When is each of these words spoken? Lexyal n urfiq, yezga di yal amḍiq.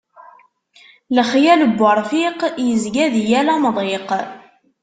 Lexyal 1.15 1.61
n 1.69 1.73
urfiq, 1.89 2.39
yezga 2.65 3.05
di 3.13 3.21
yal 3.29 3.47
amḍiq. 3.53 4.09